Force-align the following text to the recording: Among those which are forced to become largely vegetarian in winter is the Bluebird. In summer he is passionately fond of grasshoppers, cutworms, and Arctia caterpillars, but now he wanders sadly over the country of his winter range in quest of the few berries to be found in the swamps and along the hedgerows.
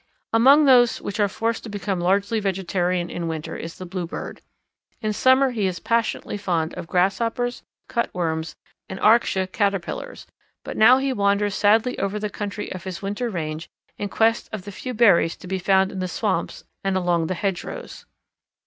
Among 0.33 0.65
those 0.65 0.99
which 0.99 1.19
are 1.19 1.27
forced 1.27 1.61
to 1.61 1.69
become 1.69 2.01
largely 2.01 2.39
vegetarian 2.39 3.11
in 3.11 3.27
winter 3.27 3.55
is 3.55 3.77
the 3.77 3.85
Bluebird. 3.85 4.41
In 4.99 5.13
summer 5.13 5.51
he 5.51 5.67
is 5.67 5.79
passionately 5.79 6.37
fond 6.37 6.73
of 6.73 6.87
grasshoppers, 6.87 7.61
cutworms, 7.87 8.55
and 8.89 8.99
Arctia 8.99 9.45
caterpillars, 9.45 10.25
but 10.63 10.75
now 10.75 10.97
he 10.97 11.13
wanders 11.13 11.53
sadly 11.53 11.99
over 11.99 12.17
the 12.17 12.31
country 12.31 12.71
of 12.73 12.83
his 12.83 13.03
winter 13.03 13.29
range 13.29 13.69
in 13.99 14.09
quest 14.09 14.49
of 14.51 14.63
the 14.63 14.71
few 14.71 14.95
berries 14.95 15.35
to 15.37 15.45
be 15.45 15.59
found 15.59 15.91
in 15.91 15.99
the 15.99 16.07
swamps 16.07 16.63
and 16.83 16.97
along 16.97 17.27
the 17.27 17.35
hedgerows. 17.35 18.07